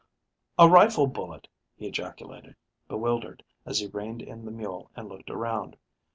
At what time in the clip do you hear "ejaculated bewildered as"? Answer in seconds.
1.85-3.77